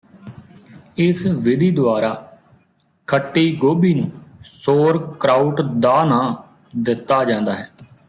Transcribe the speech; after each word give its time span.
ਇਸ 0.97 1.25
ਵਿਧੀ 1.37 1.69
ਦੁਆਰਾ 1.71 2.13
ਖੱਟੀ 3.07 3.55
ਗੋਭੀ 3.55 3.93
ਨੂੰ 3.93 4.09
ਸੋਰ 4.45 4.97
ਕਰਾਊਟ 5.19 5.61
ਦਾ 5.61 6.03
ਨਾਂਅ 6.03 6.33
ਦਿੱਤਾ 6.77 7.23
ਜਾਂਦਾ 7.23 7.53
ਹੈ 7.53 7.69